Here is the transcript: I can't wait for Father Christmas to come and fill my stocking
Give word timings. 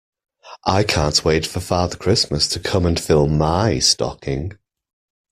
I 0.65 0.83
can't 0.83 1.23
wait 1.23 1.45
for 1.45 1.59
Father 1.59 1.95
Christmas 1.95 2.47
to 2.47 2.59
come 2.59 2.87
and 2.87 2.99
fill 2.99 3.27
my 3.27 3.77
stocking 3.77 4.53